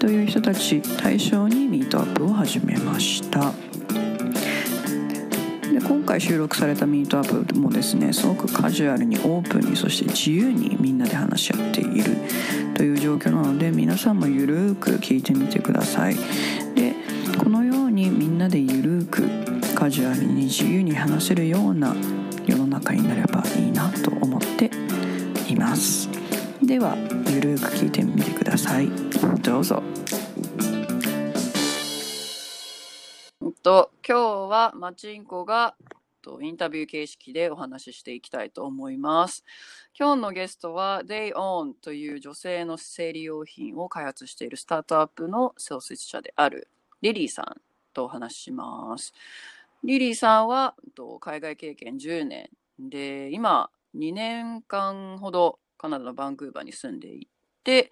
[0.00, 3.52] という人たち対象にミートアップを始めました。
[5.70, 12.16] で今回収録されたミートアップもですねすごくカジュアルにオープンにそして自由にみんなで話し合っている
[12.74, 16.16] という状況なので皆さんもゆるーく聞いてみてください。
[16.74, 16.94] で
[17.38, 19.28] このようにみんなでゆるーく
[19.74, 21.94] カジュアルに自由に話せるような
[22.46, 23.44] 世の中になれば
[26.70, 26.96] では
[27.28, 28.88] ゆるく聞いてみてください
[29.42, 29.82] どうぞ
[33.60, 35.74] と今日はマチンコが
[36.22, 39.44] とインタビュー形式でお話ししていきたいと思います。
[39.98, 46.68] 今日のゲストは Day On という女性の生理用品を開発しているスタートアップの創設者である
[47.02, 47.60] リリーさん
[47.92, 49.12] とお話しします。
[49.82, 50.76] リリーさんは
[51.18, 57.26] 海外経験10年で今2年間ほどカナダのバンクーバーに住んでい
[57.64, 57.90] て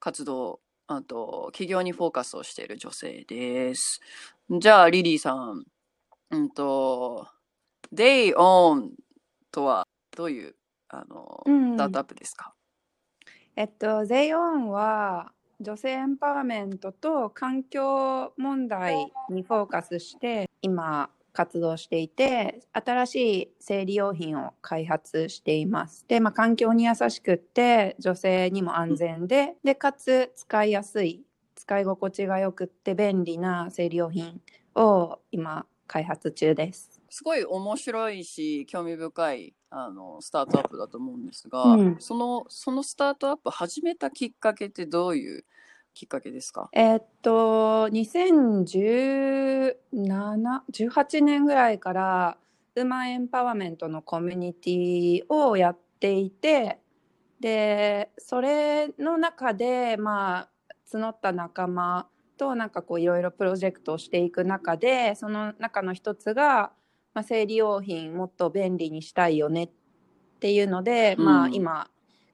[0.00, 4.00] 活動あと企業にフォーカスをしている女性です。
[4.50, 5.62] じゃあリリーさん、
[6.30, 7.28] うんと
[7.94, 8.90] Day On
[9.52, 10.56] とはどういう
[10.88, 12.52] あの、うんスタートアップですか？
[13.54, 18.96] えっと、ゼイオンは女性エンパワーメントと環境問題
[19.30, 26.04] にフォーカスして今活動していて新しい生理用品を開発しています。
[26.08, 34.40] で、まあ、環境に優しくって女性にも安全ででかつ使いやすい使い心地がよくって便利な生理用品
[34.74, 37.00] を今開発中です。
[37.08, 45.44] すごい面白いし興味深いあのスタートアップだと思うんですが、うんそのそのスタートアップ始めたきっかけってどういう
[45.94, 46.68] きっかけですか？
[46.72, 52.38] えーっと、2017、18年ぐらいから、
[52.74, 56.78] ウーマンエンパワーメントのコミュニティをやっていて、
[57.40, 60.48] で、それの中で、まあ、
[60.90, 62.08] 募った仲間
[62.38, 66.72] と、なんかこう、いろいろプロジェクトをしていく中で、その中の一つが、
[67.14, 69.70] まあ、生理用品もっと便利にしたいよねっ
[70.40, 71.90] ていうので、まあ、うん今、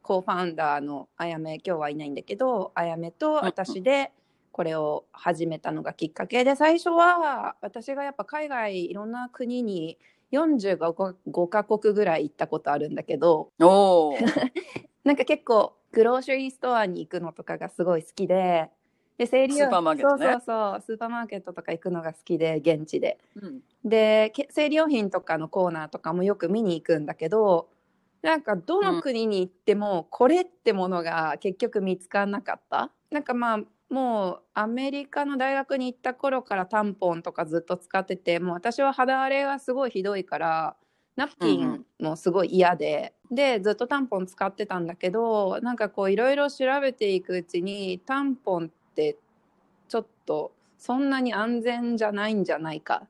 [0.08, 4.10] コーファウンダーのあやめ今日はいないんだけどあやめと私で
[4.52, 9.98] これを始めたのがきっかけで最初は私がやっぱ海外いろんな国に
[10.32, 13.50] 45カ国ぐらい行ったことあるんだけど
[15.04, 18.70] なんか結構グローシャリーストアに行くのとかがすごい好きで
[19.18, 20.24] で生理用スーパーマーケットね。
[20.24, 23.18] そうそうそうスーパーマーケットとか行くのが好きで現地で。
[23.34, 23.60] うん。
[23.84, 27.68] でけ生理用品とかのコーナーとかもよく見に行くんだけど
[28.22, 32.90] なんかどの国に行ってもこれってものが結局見つからなかった？
[33.10, 40.76] なんかまあもうアメリカの大学に行った頃からタンポンとかずっと使っててもう私は肌荒れがすごいひどいから
[41.16, 49.16] ナプキンもすごい嫌で、でずっとタンポン使ってたんだけどなんかこういろいろ調べていくうちにタンポンって
[49.88, 53.08] ちょっとそんなに安全じゃないんじゃないかっ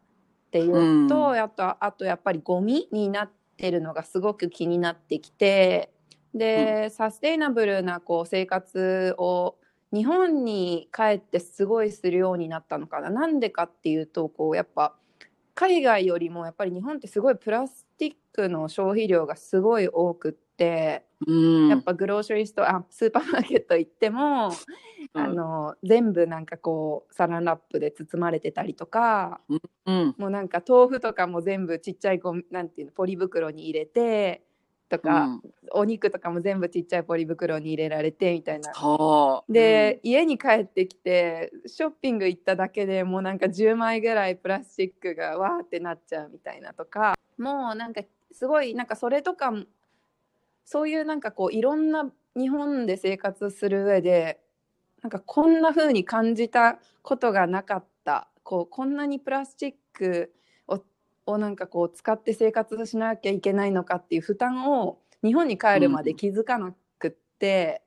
[0.51, 5.93] ていうのと、うんあとあとやっぱりゴミになってるのがすごく気になってきて
[6.35, 9.57] で、サステイナブルなこう生活を
[9.93, 13.11] 日本に帰ってすごいするようになったのかな。
[13.11, 14.95] なんでかっていうとこうやっぱ
[15.55, 24.49] 海外よりもやっぱり日本ってすごいプラスチックの消費量がすごい多くって、うんやっぱグローシャリーストアあスーパーマーケット行っても、
[25.15, 25.23] うん。
[25.23, 29.41] あの全部なんかこうサランラップで包まれてたりとか
[29.87, 32.21] うんもうなんか豆腐とかも全部ちっちゃい
[32.51, 34.43] なんていうのポリ袋に入れて
[34.89, 35.43] とか、うん。
[35.73, 38.73] お肉とかも全部ちっちゃいポリ袋に入れられてみたいな。
[38.73, 49.65] はあで、家に帰ってきてショッピング行っただけでもうなんか10枚ぐらいプラスチックがわーってなっちゃうみたいなとかもうなんかすごいなんかそれとかも
[50.71, 54.39] そういうなんかこういろんな日本で生活する上で
[55.01, 58.29] なんかこんな風に感じたことがなかった。
[58.43, 60.31] こうこんなにプラスチック
[60.67, 60.79] を
[61.25, 67.81] をなんかこう使って生活しなきゃいけないのかっていう負担を日本に帰るまで気づかなくって。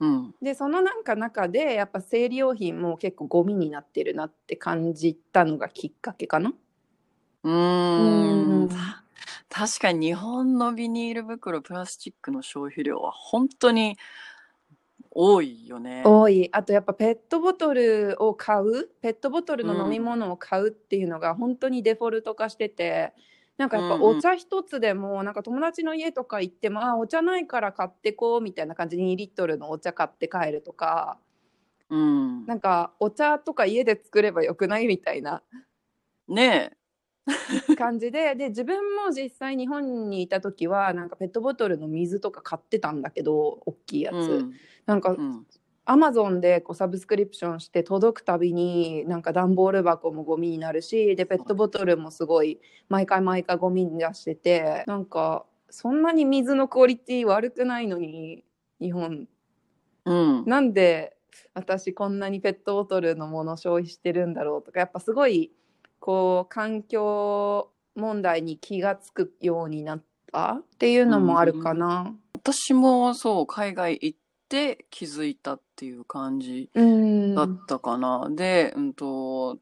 [0.00, 0.34] うん。
[0.42, 6.52] でそのなんか中でやっぱ生理用品も結構ゴミになってるなって感じたのがきっかけかな。
[7.44, 8.68] うん
[9.48, 13.96] 確かに日本のビニール袋プラスチックの消費量は本当に
[15.10, 16.02] 多いよね。
[16.04, 16.48] 多い。
[16.52, 18.90] あとやっぱペットボトルを買う？
[19.00, 23.14] ペットボトルの飲み物を買うっていうのが本当にデフォルト化してて
[23.56, 31.18] なんかやっぱお茶一つでもなんか友達の家とか行っても、あお茶ないから買ってこうみたいな感じで2リットルのお茶買って帰るとか
[31.88, 32.44] うん。
[32.44, 34.86] なんかお茶とか家で作ればよくない？
[34.86, 35.42] みたいな。
[36.28, 36.75] ね
[37.76, 44.22] 感じでで自分も実際日本にいた時はなんかペットボトルの水とか買ってたんだけど大きいやえ。
[44.22, 44.52] つ、うん。
[44.86, 45.46] なんかうん。
[45.88, 58.44] アマゾンでこうサブスクリプションして届くたびになんか段ボール箱もゴミになるしでペットボトルもすごい毎回毎回ゴミに出しててなんかそんなに水のクオリティ悪くないのに
[58.80, 59.28] 日本
[60.06, 60.44] うん。
[60.44, 61.16] なんで
[61.54, 65.52] 私こんなにペットボトルのもの消費してるんだろうとかやっぱすごい
[66.00, 70.04] こう環境問題に気がつくようになった？
[70.60, 72.14] っていうのもあるかな。
[72.34, 78.28] 私もそう、海外行って気づいたっていう感じうんだったかな。
[78.30, 79.58] で、うんと、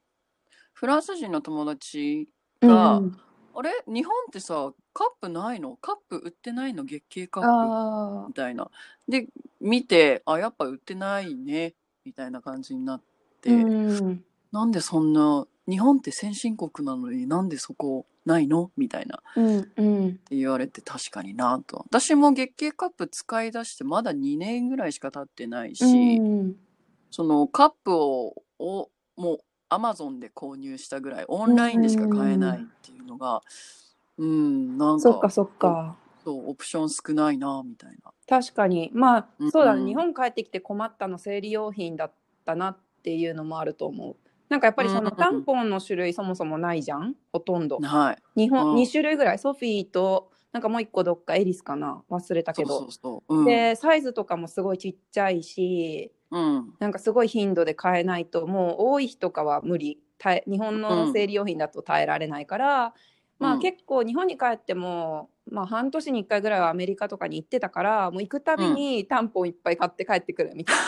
[0.72, 2.28] フランス人の友達
[2.60, 3.20] うが、ん。
[3.56, 3.70] あれ？
[3.86, 5.76] 日本ってさ、カップないの？
[5.76, 6.84] カップ売ってないの？
[6.84, 7.48] 月経カップ？
[7.50, 8.68] あみたいな。
[9.08, 9.28] で、
[9.60, 13.02] 見て、あ、やっぱ売ってないね、みたいな感じになっ
[13.40, 14.24] て、ーうん。
[14.50, 18.70] なんでそんな、日本って先進国なのになんでそこないの？
[18.76, 19.16] みたいな。
[19.16, 21.84] っうんうんて言われて確かになと。
[21.90, 25.84] 私も月経カップ使い出してまだ2年ぐらいしか経ってないし、
[26.16, 26.56] うん
[27.10, 29.38] そのカップを、をもう
[29.68, 33.40] アマゾンで購入したぐらい、オンラインでしか買えないっていうのが、
[34.18, 38.12] うん、なんか、そっかそっかそう、オプション少ないな、みたいな。
[38.28, 42.12] 確かにまあうんそうだね日本帰ってきて困ったの生理用品だっ
[42.44, 44.16] たなっていうのもあると思う
[44.48, 47.14] なんかやっぱりそのうんタンポンの種類そもそもないじゃん？
[47.32, 47.78] ほとんど。
[47.78, 48.40] はい。
[48.40, 48.76] 日本うん。
[48.76, 49.38] 2種類ぐらい？
[49.38, 52.02] ソフィーとなんかもう一個どっかエリスかな？
[52.10, 52.86] 忘れたけど。
[53.46, 56.74] でサイズとかもすごいちっちゃいしうん。
[56.78, 60.00] なんかすごい頻度で買えないともう多い日とかは無理。
[60.18, 62.94] 耐え日本の生理用品だと耐えられないから、
[63.38, 63.58] まあうん。
[63.60, 70.82] 結構日本に帰っても、まあ、半年に1回ぐらいはアメリカとかに行ってたからもう行くたびにタンポンいっぱい買って帰ってくるみたいな。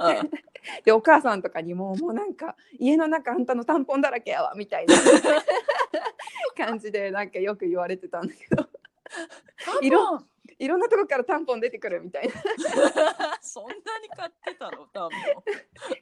[0.00, 0.30] うん。
[0.84, 4.94] でお母さんとかにももうなんか家の中あんたのタンポンだらけやわみたいな。
[6.56, 8.68] 感じでなんかよく言われてたんだけど。
[9.82, 10.20] 色
[10.58, 12.34] いろんなとこからタンポン出てくるみたいな。
[13.40, 14.86] そんなに買ってたの？
[14.92, 15.18] 多分。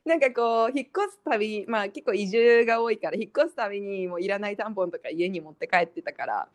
[0.04, 6.48] なんかこう引っ越すたびまあ結構移住が多いから引っ越すたびにもういらないタンポンとか家に持って帰ってたから。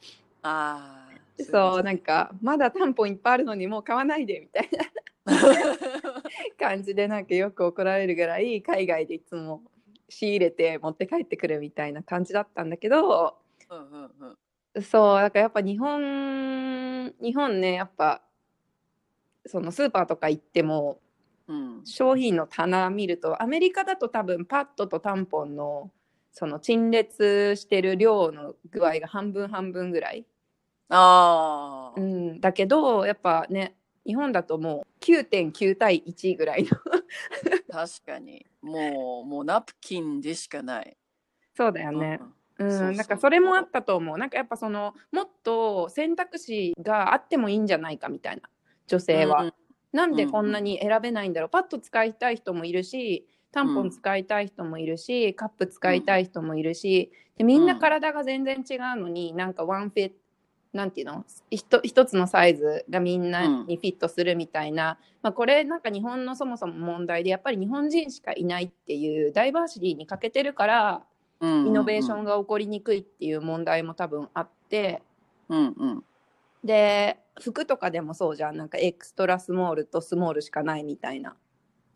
[0.44, 1.14] ああ。
[1.40, 4.84] そうなんかまだタンポンいっぱいあるのにもう買わないでみたいな
[6.60, 9.64] 感じでなんかよく怒られるぐらい海外でいつも
[10.10, 13.38] 仕入れて持って帰ってくるみたいな感じだったんだけど
[13.70, 14.12] うんうん
[14.76, 14.84] うん。
[14.84, 18.22] そうだからやっぱ日本日本ねやっぱ
[19.46, 21.00] そのスーパーとか行っても
[21.48, 21.86] うん。
[21.86, 25.92] 商品の棚見るとアメリカだと多分パッドとタンポンの
[26.32, 30.26] その陳列してる量の具合が半分半分ぐらい、
[30.90, 32.00] ああ。
[32.00, 33.76] うん、だけどやっぱね
[34.06, 36.70] 日本だともう9.9対1ぐらいの。
[37.72, 38.46] 確かに。
[38.62, 40.98] もう、もうナプキンでしかない。
[41.56, 42.20] そうだよね。
[42.60, 44.18] うん、なんかそれもあったと思う。
[44.18, 48.44] なんかやっぱそのもっと選択肢があってもいいんじゃないかみたいな。
[48.88, 49.54] 女性は、うん
[49.94, 60.16] なんでこんなに選べないんだろう、パッと使いたい人もいるしタンポン使いたい人もいるし、カップ使いたい人もいるしでみんな体が全然違うのに、なんかワンフィット
[60.74, 61.26] なんていうの？
[61.50, 71.04] ひと一つのサイズがみんなにフィットするみたいな、まあ、これなんか日本のそもそも問題でやっぱり日本人しかいないっていうダイバーシティに欠けてるから
[71.44, 71.68] うんうんうん。
[71.68, 75.02] イノベーションが起こりにくいっていう問題も多分あって。
[75.50, 76.04] うんうん。
[76.64, 78.58] で服とかでもそうじゃん。
[78.58, 81.36] なんかエクストラスモールとスモールしかないみたいな。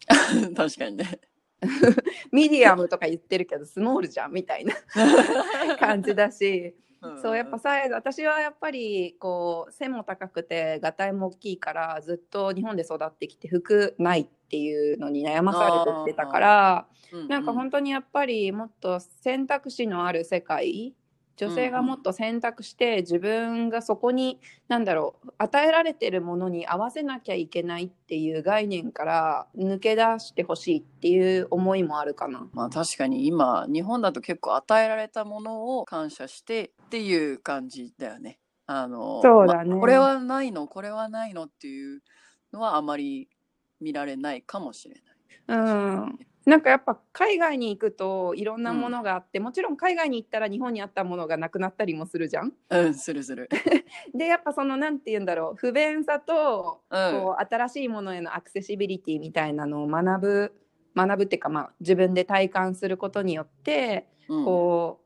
[0.55, 1.19] 確かにね。
[2.31, 4.75] ミディアムとか言ってるけどスモールじゃんみたいな。
[5.79, 6.75] 感じだし
[7.21, 16.87] そうやっぱサイズ私はやっぱりこう背も高くてがたいも大きいからずっと日本で育ってきて服ないっていうのに悩まされてきてたから
[17.29, 20.95] なんか本当にやっぱりもっと選択肢のある世界
[21.37, 32.49] 女性がもっと選択して自分がそこに何だろう与えられてるものに合わせなきゃいけないっていう概念から抜け出してほしいっていう思いもあるかな。
[32.53, 38.39] まあ確かに今日本だと結構与えられたものを感謝してっていう感じだよね。
[38.65, 42.01] あのそうだねまあこれはないのこれはないのっていう
[42.51, 43.29] のはあまり
[43.79, 45.03] 見られないかもしれない。
[45.49, 52.53] うん、なんかやっぱ海外に行くといろんなものがあって、もちろん海外に行ったら日本にあったものがなくなったりもするじゃん。
[52.69, 53.49] うん、するする。
[54.15, 57.21] でやっぱそのなんて言うんだろう不便さとうん。
[57.21, 60.53] こう新しいものへのアクセシビリティみたいなのを学ぶ
[60.95, 65.01] 学ぶっていうかまあ自分で体感することによってうんこ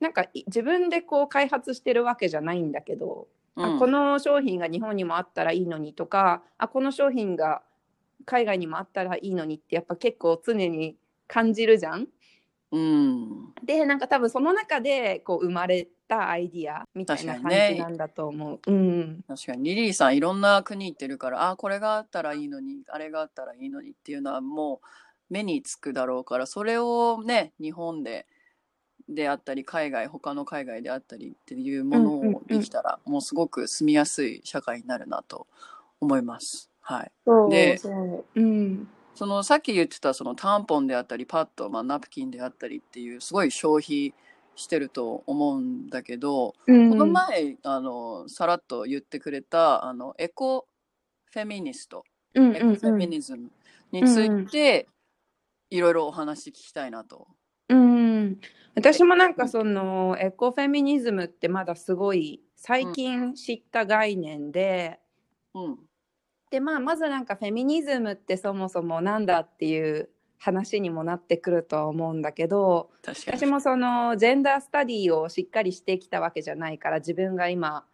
[0.00, 7.62] うなんかい自分でこう開発してるわけじゃないんだけど、うんあこの商品が日本にもあったらいいのにとかあこの商品が
[8.28, 12.08] 海外にもあったらいいのにってやっぱ結構常に感じるじゃん。
[12.70, 13.54] うん。
[13.64, 18.60] でなんか多分その中でこう生まれたアイディアみたいな感確かにねじなんだと思う。
[18.66, 24.86] うん確かにリリーさんいろんな国行ってるからあこれがあったらいいのにあれがあったらいいのにっていうのはもう
[25.30, 28.26] 目につくだろうからそれをね日本で
[29.08, 35.46] であったり海外他の海外であったりっていうものをできたらもうすごく住みやすい社会になるなと
[35.98, 36.70] 思います。
[36.90, 38.88] はい、そうでそううん。
[39.14, 44.14] そのさっき言ってたそのタンポンであったりパッド、まあ、ナプキンであったりっていうすごい消費
[44.56, 46.88] してると思うんだけど、うん。
[46.88, 50.66] この前あのさらっと言ってくれたあのエコ
[51.30, 52.04] フェミニスト、
[52.34, 53.50] うんエコフェミニズム
[53.92, 54.88] について、
[55.68, 57.28] いろいろお話聞きたいなと。
[57.68, 58.40] うん、
[58.74, 65.00] 私もなんかそのエコフェミニズムってまだすごい最近知った概念で、
[65.54, 65.87] うん
[66.50, 77.84] でまあまずなんかフェミニズムってそもそもなんだっていう話にもなってくるとは思うんだけど私もそのジェンダースタディをしっかりしてきたわけじゃないから自分が今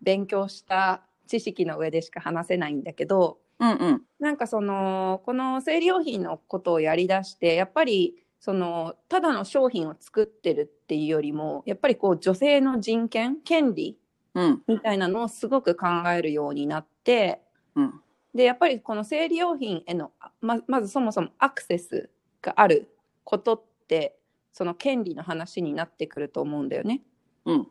[0.00, 4.02] 勉強した知識の上でしか話せないんだけどうんうん。
[4.18, 13.98] なんかそのこの生理用品のことをやりだしてやっぱりそのただの商品を作ってるっていうよりもやっぱりこう女性の人権権利
[14.34, 14.62] うん。
[14.66, 15.86] みたいなのをすごく考
[16.16, 17.42] えるようになって
[17.74, 18.00] うん。
[18.34, 22.10] でやっぱりこの生理用品へのままずそもそもアクセス
[22.40, 22.88] がある
[23.24, 24.16] ことって
[24.52, 27.02] その権利の話になってくると思うんだよね。
[27.44, 27.68] うん。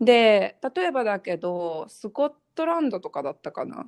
[0.00, 3.86] で例えばだけどスコットランドとかだったかな。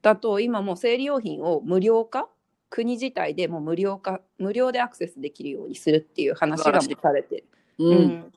[0.00, 2.28] だと今もう生理用品を無料化？
[2.70, 4.22] 国自体でもう無料化？
[4.38, 7.44] 無料でアクセスできるようにするっていう話がされてる。
[7.78, 7.88] うん。
[7.88, 8.32] うん。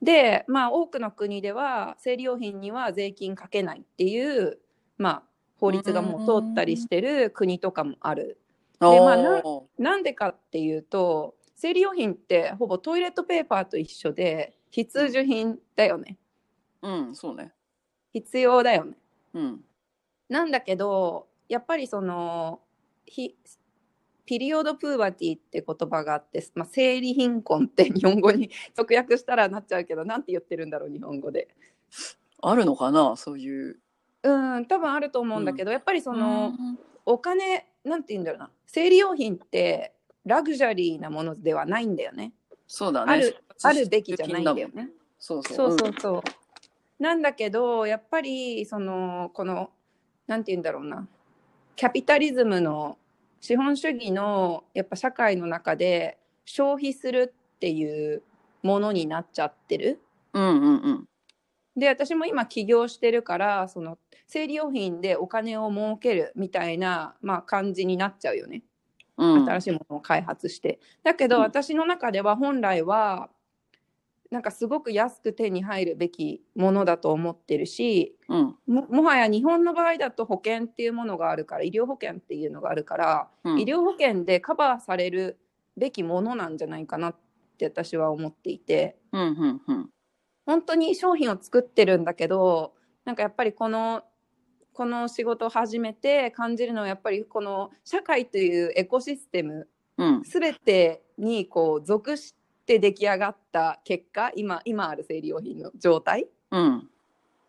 [0.00, 4.58] でまあ多くの国では生理用品には税金かけないっていう、
[4.98, 5.22] まあ、
[5.62, 8.40] 法律がもう通ったりしてる国とかもある。
[8.80, 9.42] でまあな
[9.78, 16.18] なんでかっていうと生理用品ってほぼトイレットペーパーと一緒で必需品だよね
[16.82, 17.52] うんそうね
[18.12, 18.96] 必要だよね。
[19.34, 19.60] うん
[20.28, 22.60] なんだけどやっぱりその
[23.06, 23.36] ひ
[24.26, 31.54] ピリオドプーバティって言葉があって、まあ、生理貧困って日本語に 直訳したらなっちゃうけどなんて言ってるんだろう日本語で。
[32.40, 33.78] あるのかなそういう
[34.22, 39.92] うん多分あると思うんだけど、やっぱりその、うんお金なんて言うんだろうな生理用品って
[40.24, 42.32] ラグジュアリーなものではないんだよね。
[42.68, 44.90] そうだねあるあるべきじゃないんだよね。
[45.18, 47.02] そうそうそうそうそう。
[47.02, 49.70] なんだけどやっぱりそのこの
[50.28, 51.06] なんて言うんだろうな
[51.74, 52.98] キャピタリズムの
[53.40, 58.22] 資本主義のやっぱ社会の中で消費するっていう
[58.62, 60.00] ものになっちゃってる。
[60.32, 61.08] うんうんうん
[61.76, 68.62] で私も今起業してるからその生理用品でお金を儲けるみたいな、まあ、感じになっちゃうよね。
[69.18, 69.44] うん。
[69.44, 70.80] 新しいものを開発して。
[71.02, 71.42] だけど、うん。
[71.42, 73.30] 私の中では本来は
[74.30, 78.56] なんかすごく安く手に入るべきものだと思ってるしうん。
[78.66, 83.60] ももはや日本の場合だと保険っていうものがあるから医療保険っていうのがあるから、うん。
[83.60, 85.38] 医療保険でカバーされる
[85.76, 87.16] べきものなんじゃないかなっ
[87.58, 88.96] て私は思っていて。
[89.12, 89.90] うんうんうん
[90.46, 94.02] 本当に商品を作ってるんだけどなんかやっぱりこの
[94.72, 99.68] この仕事を始めて感じるのはやっぱりこの社会というエコシステム
[99.98, 100.22] うん。
[100.22, 102.34] 全てにこう属し
[102.66, 106.88] て出来上がった結果今今ある生理用品の状態、うん。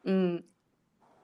[0.05, 0.45] うん、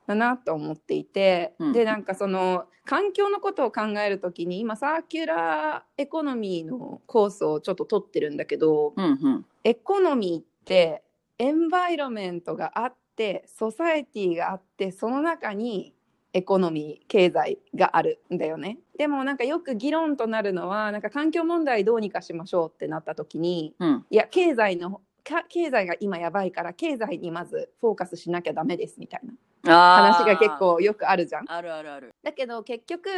[0.07, 1.73] だなと思っていて、うん。
[1.73, 9.45] でなんかその環境のことを考える時に今サーキュラーエコノミーのコースをちょっと取ってるんだけどうんうん。
[9.63, 11.03] エコノミーって
[11.39, 15.93] エンバイロメントがあってソサエティがあってその中に
[16.33, 18.77] エコノミー経済があるんだよね。
[18.97, 24.05] でもなんかよく議論となるのはなんか環境問題どうにかしましょうってなった時にうん。
[24.09, 29.21] いや経済のか経済が今やばいから経済にまずフォーカスしなきゃダメですみたい
[29.63, 31.45] な話が結構よくあるじゃん。
[31.49, 32.13] あるあるある。
[32.21, 33.09] だけど結局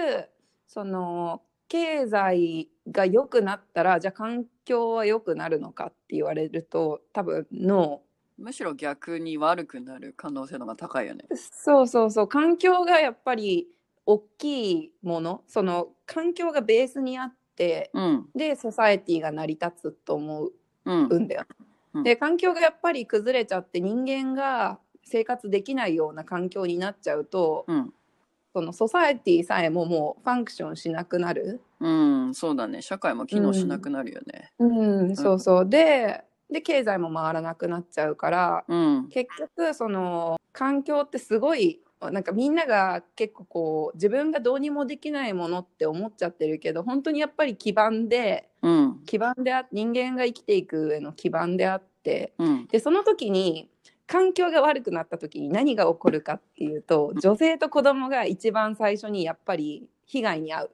[0.67, 8.01] その経済が良くなったらじゃあ環境は良くなるのかって言われると多分ノ
[8.41, 13.67] むしろ逆に悪くなる可能性の方が高いよねーそうそうそう環境がやっぱり
[14.05, 18.25] 大きいものその環境がベースにあっててうん。
[18.35, 20.49] でソサエティが成り立つと思
[20.85, 21.07] うん。
[21.07, 21.45] うんだよ。
[21.93, 27.93] うんで環境がやっぱり崩れちゃって人間が生活できないような環境になっちゃうとうん。
[28.53, 31.61] そのソサエティさえももうファンクションしなくなる。
[31.79, 32.33] うん。
[32.33, 32.81] そうだね。
[32.81, 34.51] 社会も機能しなくなるよね。
[34.59, 39.07] うん、そうそうでで経済も回らなくなっちゃうからうん。
[39.09, 48.99] 結局その環境ってすごいなんかみんなが結構こう自分がどうにもできないものって思っちゃってるけど本当にやっぱり基盤でうん。
[49.05, 52.67] 基盤であ人間が生きていく上の基盤であってうん。
[52.67, 53.69] でその時に
[54.07, 60.71] 環境が悪くなった時に何が起こるかっていうと女性と子供が一番最初にやっぱり被害に遭う。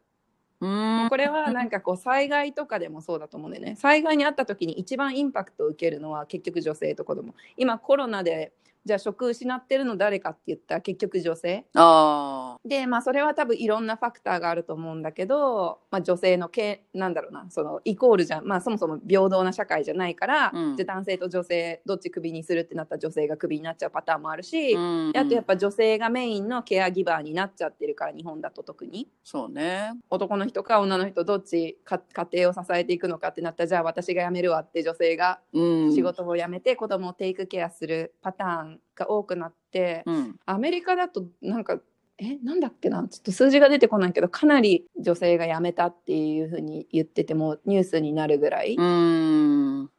[0.59, 1.07] うん。
[1.09, 8.51] これはなんかこう災害とかでもそうだと思うんだよね災害に遭った時に一番インパクトを受けるのは結局女性と子供今コロナで
[8.87, 12.67] じゃあ職失ってるの誰かって言ったら結局女性ああ。
[12.67, 25.11] でまあそれは多分いろんなファクターがあると思うんだけど、まあ、女性のけなんだろうなそのイコールじゃんまあそもそも平等な社会じゃないから、うんじゃあ男性と女性どっちクビにするってなったら女性がクビになっちゃうパターンもあるし、うん。
[25.11, 29.09] であとやっぱ女性がメインのケアギバーになっちゃってるから日本だと特に。
[29.23, 29.91] そうね。
[30.09, 35.93] 男の人か女の人どっちか家庭を支えていくのかってなったらじゃあ私が辞めるわって女性がうん。
[35.93, 40.39] 仕事を辞めて子供をテイクケアするパターンが多くなって、うん。
[40.45, 41.79] アメリカだとなんか
[42.17, 43.07] えなんだっけな？
[43.07, 49.89] ちょっと数字が出てこないけどかなり女性が辞めたっていうふうに言っててもニュースになるぐらい、うん。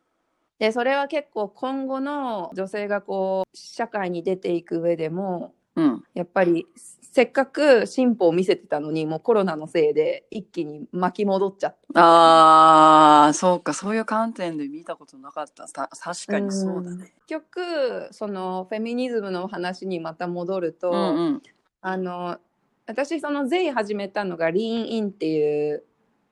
[0.59, 6.05] でそれは結構今後の女性がこう社会に出ていく上でもうん。
[6.15, 6.67] やっぱり
[7.13, 12.01] せっかく進歩を見せてたのにもうコロナのせいで一気に巻き戻っちゃった。
[12.01, 13.73] ああ、そうか。
[13.75, 15.67] そういう観点で見たことなかった。
[15.69, 17.13] た確かにそうだね。
[17.27, 21.43] 結局そのフェミニズムの話にまた戻ると、うんうん。
[21.81, 22.39] あの
[22.87, 25.85] 私そのゼイ始めたのがリーンインっていう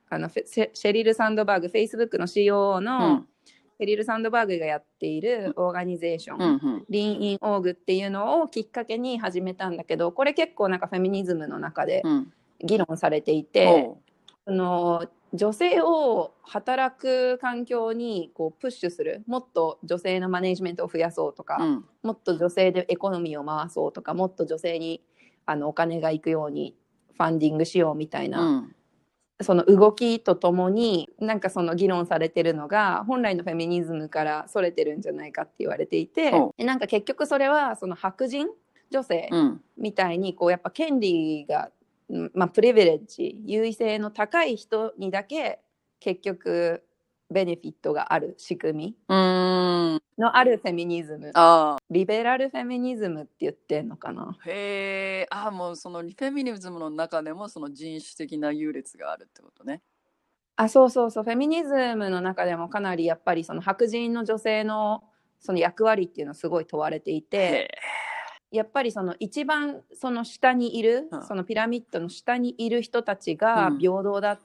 [0.08, 3.28] あのフェシェリル・サンドバーグ Facebook の COO うのん
[3.78, 6.85] シェリル・サンドバーグがやっているオーガニゼーション、うんうん。
[6.88, 12.33] リーンインオーグっていうのをきっかけに始めたんだけどこれ結構なんかフェミニズムの中でうん。
[12.64, 14.00] 議論されていて、ほ
[14.47, 21.65] その女性を働く環境にこうプッシュするもっと女性のマネジメントを増やそうとか、う。
[21.65, 21.84] うん。
[22.02, 25.02] もっと女性でエコノミーを回そうとかもっと女性に
[25.45, 26.75] あのお金が行くように
[27.17, 28.75] ファンディングしようみたいな、うん。
[29.42, 38.49] その動きとともになんかその議論されてるのが本来のフェミニズムからそれてるんじゃないかって言われていてなんか結局それはその白人
[38.90, 39.60] 女性うん。
[39.76, 41.70] みたいにこうやっぱ権利が、
[42.08, 45.60] うんまあ、プリヴィレッジ優位性の高い人にだけ
[46.00, 46.82] 結局
[47.30, 48.97] ベネフィットがある仕組み。
[49.08, 51.82] のあるフェミニズムああ。
[51.91, 54.36] リベラルフェミニズムって言ってんのかな？
[54.47, 55.26] へえ。
[55.30, 59.82] ああ、もうそのフェミニズムの中でもその人種的な優劣があるってことね。
[60.58, 65.04] あそうそうそうフェミニズムの中でもかなりやっぱりその白人の女性の
[65.39, 67.69] その役割っていうのはすごい問われていてへ
[68.50, 74.39] やっぱりその一番その下にいる、うんそのピラミッドの下にいる人たちがうん平等だ、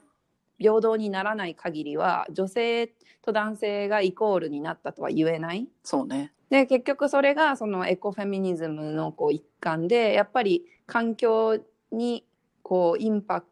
[0.62, 2.86] 平等にならない限りは女性
[3.20, 5.68] と男性がイコールになったとは言えない。
[5.84, 6.32] そうね。
[6.48, 11.58] で結局それがそのエコフェミニズムのこう一環でやっぱり環境
[11.90, 12.26] に
[12.62, 13.46] こうインパク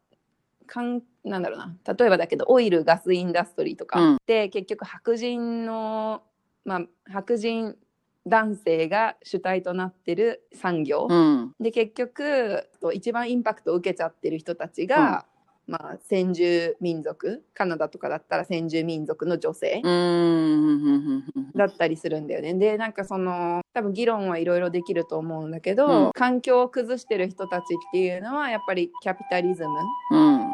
[0.66, 6.22] かんなんだろうな例えばだけどオイルガスインダストリーとか、うんで結局白人の、
[6.64, 7.76] まあ、白人
[8.26, 11.54] 男性が主体となってる産業、うん。
[11.58, 15.26] で結局一番インパクトを受けちゃってる人たちが、
[15.70, 19.80] まあ、先住民族カナダとかだったら先住民族の女性。
[21.54, 22.54] だったりするんだよね。
[22.54, 29.78] でなんかその多分議論はいろいろできると思うんだけど、うん環境を崩してる人たちっていうのはやっぱりキャピタリズム
[30.10, 30.48] うん。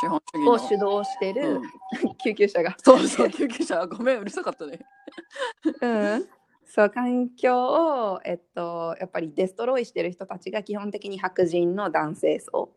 [0.00, 0.52] 資本主義の。
[0.52, 1.62] を主導してる、うん
[2.24, 2.74] 救急車が。
[2.82, 3.86] そうそう、救急車。
[3.86, 4.80] ごめん、うるさかったね。
[5.82, 6.26] うん
[6.64, 7.66] そう環境
[8.14, 12.70] を、えっと、やっぱりデストロイしてる人たちが基本的に白人の男性層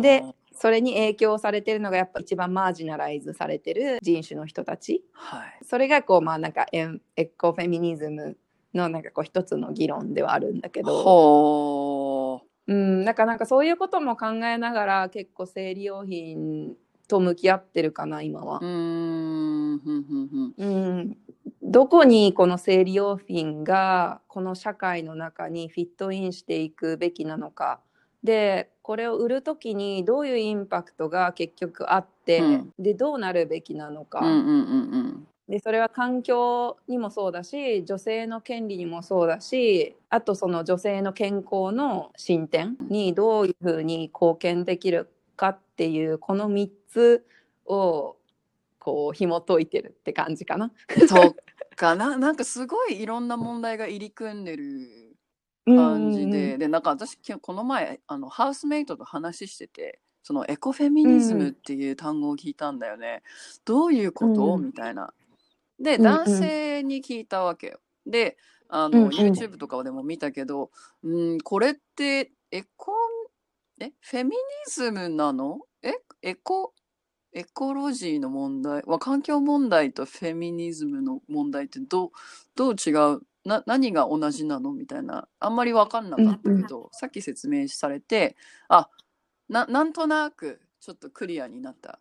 [0.00, 0.24] で
[0.60, 5.02] それに影響されてるのがやっぱ一番マージナライズされてる人種の人たち。
[5.12, 5.58] はい。
[5.64, 8.36] それがこうまあなんかエンエコフェミニズム
[8.74, 12.74] のなんかこう一つの議論ではあるんだけど、ほう。
[12.74, 16.76] ん、なんかなんかそういうことも考えながら結構生理用品
[17.08, 18.58] と向き合ってるかな今は。
[18.62, 19.80] うん、
[21.62, 27.80] どこにこの生理用品がこの社会の中にフィットインしていくべきなのか。
[28.22, 32.72] でこれを売る時にどういうインパクトが結局あって、うん。
[32.76, 34.20] でどうなるべきなのか、
[35.48, 47.24] でそれは環境にもそうだし女性の権利にもそうだしあとその女性の健康の進展にどういうふうに貢献できるかっていうこの3つ
[47.66, 48.16] を
[48.80, 50.72] こう紐解いてるって感じかな。
[51.08, 51.36] そう
[51.76, 52.16] かな。
[52.16, 55.09] なんかすごいいろんな問題が入り組んでる
[55.66, 63.22] 感じで、でなんか私きこの前あのハウスメイトと話しててそのエコフェミニズムっていう単語を聞いたんだよね。
[63.64, 64.66] どういうこと、うん。
[64.66, 65.12] みたいな。
[65.78, 66.12] でうんうん。
[66.24, 67.80] 男性に聞いたわけよ。
[68.06, 68.36] で
[68.68, 69.10] あの、うんうん。
[69.10, 70.70] YouTube とかでも見たけど、
[71.02, 72.92] うん、これってエコ
[73.80, 73.92] え？
[74.00, 75.60] フェミニズムなの？
[75.82, 75.94] え？
[76.22, 76.74] エコ
[77.32, 78.82] エコロジーの問題？
[78.84, 82.10] は環境問題とフェミニズムの問題ってどう
[82.56, 83.22] どう違う？
[83.44, 84.72] な何が同じなの？
[84.72, 88.36] みたいなあんまり分かんなかったけど、さっき説明されて
[88.68, 88.88] あ
[89.48, 91.98] ななんとなくちょっとクリアになった。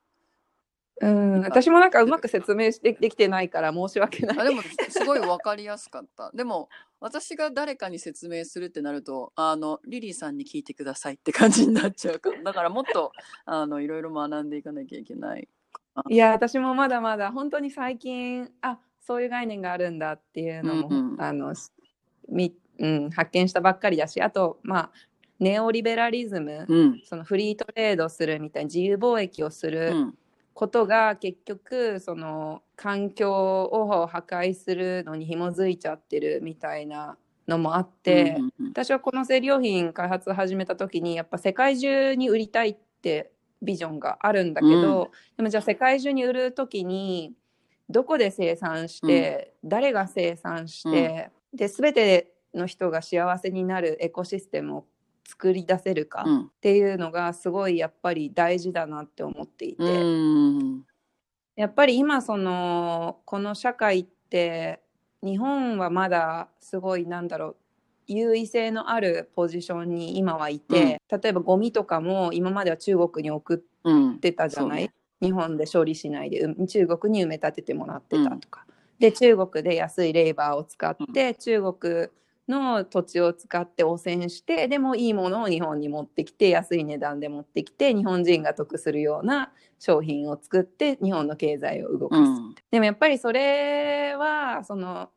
[1.02, 4.40] うん、私もなんかうまく説明してできてないから申し訳ない。
[4.40, 6.30] あでもすごい分かりやすかった。
[6.34, 6.68] でも
[7.00, 13.14] 私が誰かに説明するってなるとあのリリーさんに聞いてくださいって感じになっちゃうからだからもっと
[13.46, 15.48] あのいろいろ学んでいかなきゃいけない
[16.10, 21.22] いや私もまだまだ本当に最近あそういう概念があるんだっていうのも、うんうん。
[21.22, 21.72] あのし
[22.30, 24.92] み、うん、発見したばっかりだしあとまあ
[25.40, 27.02] ネオリベラリズム、うん。
[27.06, 30.16] そのフリートレードするみたいな自由貿易をすうるん。
[30.54, 38.68] ことが結局その環境を破壊するのに紐づいちゃってるみたいなのもあって、うんうんうん。
[38.72, 43.32] 私はこの生理用品開発始めた時にやっぱ世界中に売りたいって
[43.62, 47.34] ビジョンがあるんだけど、でもじゃあ世界中に売る時に
[47.90, 54.86] どこで生産して、誰が生産して、で全ての人が幸せになるエコシステムを
[55.28, 56.42] 作り出せるかうん。
[56.42, 60.82] っていうのがすごいやっぱり大事だなって思っていて、うん。
[61.56, 64.82] やっぱり今そのこの社会って
[65.22, 67.56] 日本はまだすごいなんだろう
[68.08, 78.66] 優位性のあるポジションに今はいて、例えばゴミとかも今までは中国に送うんってたじゃない、そうね日本で処理しないでうん中国に埋め立ててもらってたとか、
[79.00, 82.08] で中国で安いレーバーを使って、中国
[82.48, 92.56] の土地を使って汚染してでもいいものを日本に持ってきて安い値段で持ってきて日本人が得するような商品を作って日本の経済を動かす、うん。
[92.72, 95.10] でもやっぱりそれはその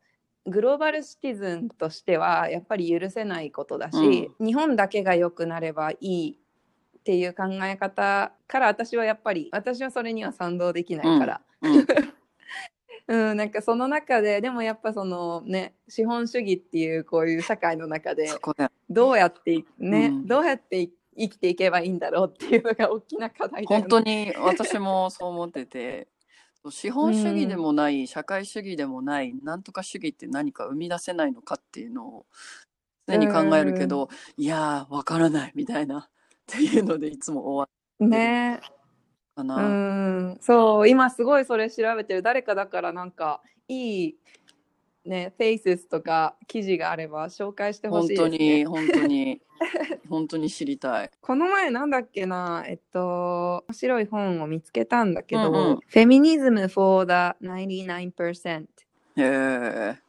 [0.45, 6.39] グローバルシティズンとしてはやっぱり許せないことだし、日本だけが良くなればいい
[7.03, 11.85] っていう考え方から私はやっぱり私はそれには賛同できないから、うん。
[13.05, 18.29] うんなんかその中ででもやっぱそのね資本主義っていうこういう社会の中で
[18.89, 20.27] どうやっていね、うん。
[20.27, 23.87] どうやって生きていけばいいんだろうっていうのが大きな課題だよね。
[23.89, 26.07] 本当に私もそう思ってて
[26.69, 32.25] 資本主義でもない、社会主義でもないなんとか主義って何か生み出せないのかっていうのを
[33.05, 36.09] 常に考えるけど、いやーわからないみたいな
[36.51, 38.69] っていうのでいつも終わねる
[39.35, 39.55] かな。
[39.55, 39.61] う
[40.33, 40.37] ん。
[40.41, 42.21] そう今すごいそれ調べてる。
[42.21, 44.15] 誰かだからなんかいい
[45.05, 49.41] ねフェイスとか記事があれば紹介してほ本しいです、ね、当に本当に。
[50.09, 51.11] 本当に知りたい。
[51.21, 55.75] この前なんだっけなえっと面白い本を見つけたんだけど、うんうん。
[55.75, 57.13] フェミニズム for the
[57.45, 58.65] 99%っ
[59.15, 60.03] へえ。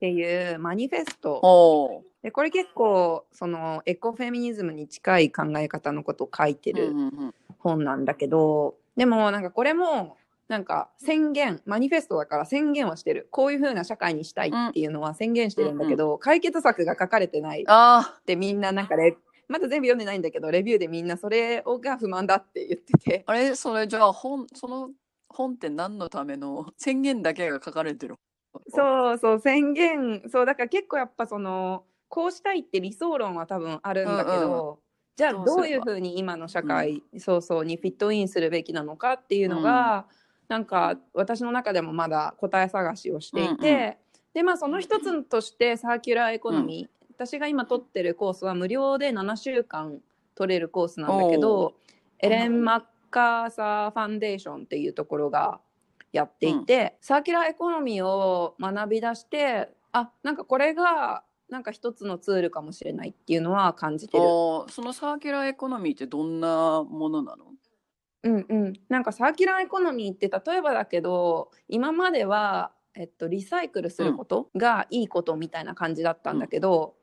[0.00, 2.02] ていうマニフェスト。
[2.22, 7.34] でこれ結構そのエコフェミニズムに近い考え方のことを書いてるうんうんうん。
[7.58, 10.16] 本なんだけど、でもなんかこれも
[10.48, 13.28] なんか宣言マニフェストだから宣言はしてる。
[13.30, 19.16] こういう風な社会にしたいっていうのは宣言してるんだけど、解決策が書かれてないっあてみんななんかレ
[19.48, 23.24] まだ全部読んでないんだけどレビューでみんなそれをが不満だって言ってて。
[23.26, 23.54] ああれ？
[23.54, 24.90] それじゃあ本その
[25.28, 26.66] 本って何のための？
[26.78, 28.16] 宣言だけが書かれてる
[28.68, 29.18] そう。
[29.18, 34.80] そう宣言そうだから結構やっぱそのこうしたいって理想論は多分あるんだけど、
[35.16, 35.56] じゃあどうすれば。
[35.56, 40.06] どういうふうに今の社会、そうそうに fit in するべきなのかっていうのが、
[40.48, 43.96] なんか私の中でもまだ答え探しをしていて、うんう
[44.34, 49.98] でまあその一つとしてサーキュラーエコノミー、私が今取ってるコースは無料で7週間
[50.34, 51.74] 取れるコースなんだけど
[52.18, 55.60] エレン・マッカーサー・ファンデーションっていうところが
[56.12, 64.22] やっていて、サーキュラーエコノミーを学び出してあなんかこれがなんか一つのツールかもしれないっていうのは感じてる。
[64.22, 67.46] そのサーキュラーエコノミーってどんなものなの？
[68.22, 76.94] うんうん、なんかサーキュラーエコノミーって例えばだけど今までは、えっと、リサイクルすることがいいことみたいな感じだったんだけど、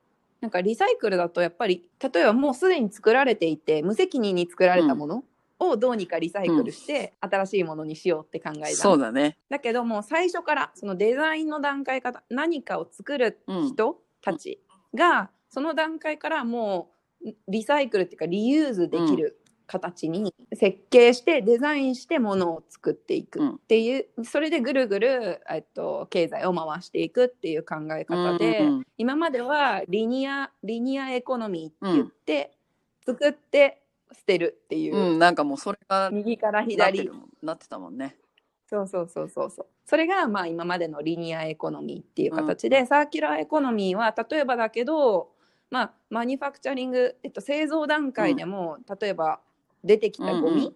[0.42, 5.24] なんかリサイクルだとやっぱり例えばもうすでに作られていて無責任に作られたもの
[5.60, 9.38] をどうにかリサイクルして新しいものにしようって考えじゃんそうだね。
[9.50, 14.62] だけどもう最初からそのデザインの段階から何かを作る人たち
[14.94, 16.92] がその段階からも
[17.26, 32.58] うリサイクルっていうかリユーズできる形に設計してデザインしてものを作っていくっていう、それでぐるぐる、えっと、経済を回していくっていう考え方で、うんうん今まではリニアリニアエコノミーって言って、
[33.06, 38.18] 作って捨てるっていう、うん、なんかもうそれが右からなって左なってたもんね。
[38.70, 39.66] そうそうそうそうそう。
[39.86, 45.30] それがまあ今までのリニアエコノミーっていう形で、サーキュラーエコノミーは例えばだけど
[45.70, 49.40] まあ manufacturing、えっと、製造段階でも、例えば
[49.84, 50.66] 出てきたゴミうん。
[50.66, 50.76] うん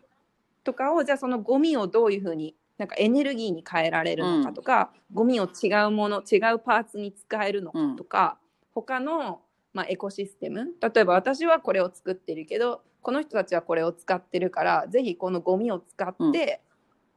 [0.64, 8.38] とかを、じゃあそのゴミをどういうふうになんかエネルギーに変えられるのかとか、ゴミを違うもの違うパーツに使えるのかとか、
[8.74, 9.42] 他の、
[9.74, 10.68] まあ、エコシステム。
[10.82, 16.62] 例えば私はこれを作ってるけどこの人たちはこれを使ってるからぜひこのゴミを使って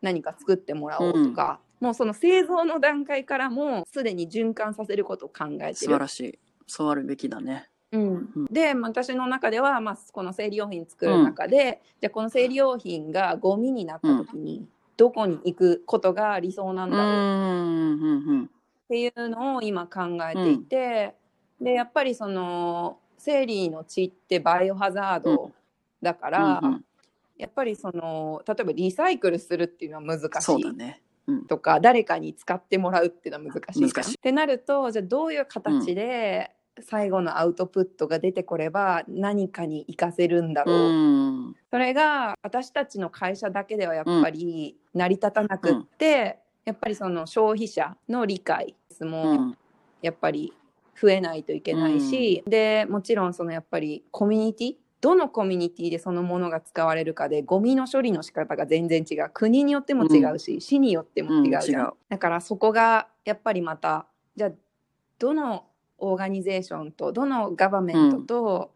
[0.03, 5.75] 何か作ってもらおうとか、もうその製造の段階からもすでに循環させることを考えてる。
[5.75, 6.38] 素晴らしい。
[6.66, 7.68] そうあるべきだね。
[7.92, 8.29] うん。
[8.37, 8.44] うん。
[8.47, 14.66] でまあ私の中では、まあ、この生理用品作る中で、じゃあこの生理用品がゴミになった時に、
[14.97, 18.51] どこに行くことが理想なんうん、うだろうっん、うん、
[18.88, 21.14] ていうのを今考えていて、
[21.61, 25.53] でやっぱりその生理の血ってバイオハザード
[26.05, 26.85] だから、うんうん。
[27.37, 31.03] やっぱりその例えばリサイクルするっていうのは難しいね。
[31.27, 33.81] うん、とか誰かに使ってもらうっていうのは難しい。
[33.81, 34.14] 難しい。
[34.14, 40.77] ってなるとじゃあどういう形で最後のアウトプットが出てこれば何かに活かせるんだうろう、
[41.51, 49.59] ん、それが私たちの会社だけではやっぱり成り立たなくって、やっぱりその消費者の理解もうん、
[50.03, 50.53] やっぱり
[51.01, 59.31] 増えないといけないし、でもちろんそのやっぱりコミュニティどのコミュニティでそのものが使われるかでゴミの処理の仕方が全然違う。
[59.35, 64.51] 国によっても違うし、市によっても違うじゃん、うんだからそこがやっぱりまたじゃあ
[65.19, 65.67] どの
[65.98, 68.73] organization とどの government と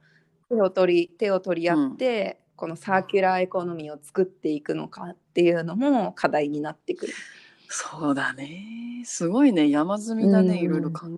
[0.51, 7.14] 手を取り手を取り合って、このサーキュラーエコノミーを作っていくのかっていうのも課題になってくる。
[7.71, 9.03] そうだね。
[9.07, 9.71] すごいね。
[9.71, 10.57] 山積みだね。
[10.57, 10.59] うん。
[10.59, 11.17] いろいろ考え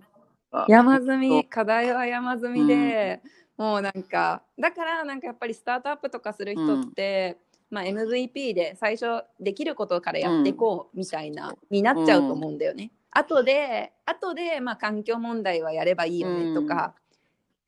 [0.53, 1.45] た山積み。
[1.45, 3.21] 課題は山積みで、
[3.61, 7.37] もうなんかだからなんかやっぱりスタートアップとかする人って、
[7.69, 12.91] まあ、MVP で最初できることからやっていこうみたいな、になっちゃうと思うんだよね。
[13.11, 16.95] 後で後でまあ環境問題はやればいいよねとか、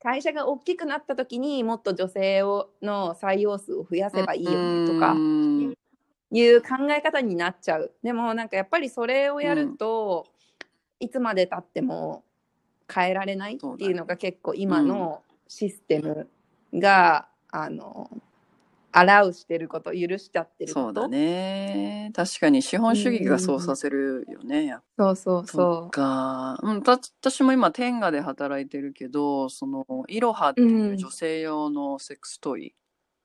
[0.02, 5.74] 会社が大きくなった時にもっと女性をの採用数を増やせばいいよねとかうん。
[6.32, 7.92] いう考え方になっちゃう。
[8.02, 10.26] でもなんかやっぱりそれをやると、
[10.98, 12.24] いつまでたっても
[12.92, 16.28] 変えられないっていうのが結構今のシステム
[16.74, 18.10] が、あの
[18.96, 22.12] アラウしてること許しちゃってることそうだね。
[22.14, 24.66] 確かに資本主義がそうさせるよね。
[24.66, 26.56] やっそうそうそそうか。
[26.62, 32.76] うん、た私も今、天下で働いてるけど、その、イロハっていう女性用のセックストイ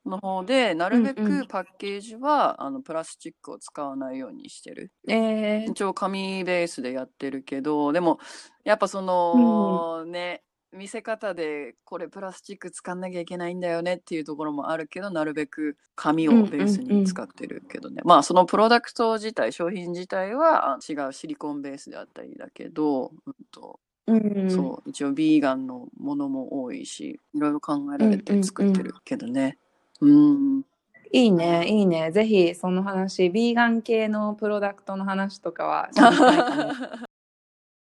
[0.07, 4.91] の方で、なるべうんうんくパッケージは、あの、プラスチックを使わないようにしてる。
[5.07, 8.19] えー一応紙ベースでやってるけど、でも、
[8.63, 18.01] やっぱその、ね、見せ方でこれプラスチック使んなきゃいけないんだよねっていうところもあるけど、なるべく紙をベースに使ってるけどね。
[18.05, 29.57] まあそのプロダクト自体、商品自体はあ違うシリコンベースであったりだけど、うんとうんそう、一応ビーガンのものも多いし、いろいろ考えられて作ってるけどね。
[30.01, 30.63] うん。
[31.11, 35.89] いいねいいねぜひその話ビーガン系のプロダクトの話とかは